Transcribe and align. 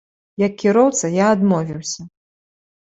Як 0.43 0.53
кіроўца, 0.63 1.13
я 1.19 1.29
адмовіўся. 1.37 2.01